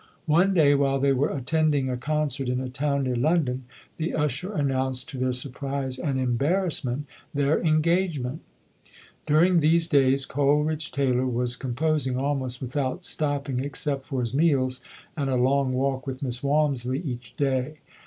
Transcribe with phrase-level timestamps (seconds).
[0.25, 3.65] One day while they were attending a con cert in a town near London,
[3.97, 8.39] the usher announced to their surprise and embarrassment, their en gagement.
[9.27, 14.81] During these days, Coleridge Taylor was com posing almost without stopping except for his meals
[15.15, 17.75] and a long walk with Miss Walmisley each day.